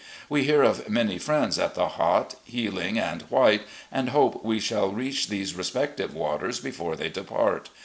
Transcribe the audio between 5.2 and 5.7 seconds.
these